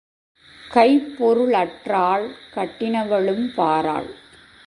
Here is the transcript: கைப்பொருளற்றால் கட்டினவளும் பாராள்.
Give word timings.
கைப்பொருளற்றால் 0.71 2.25
கட்டினவளும் 2.55 3.45
பாராள். 3.57 4.09